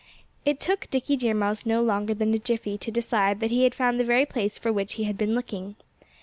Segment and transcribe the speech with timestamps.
[0.45, 3.75] It took Dickie Deer Mouse no longer than a jiffy to decide that he had
[3.75, 5.75] found the very place for which he had been looking.